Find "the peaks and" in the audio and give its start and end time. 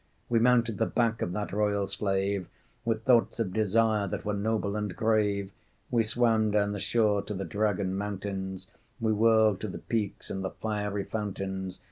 9.67-10.43